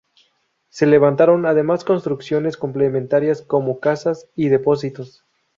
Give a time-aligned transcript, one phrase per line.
[0.69, 5.25] Se levantaron, además, construcciones complementarias como casas y depósitos.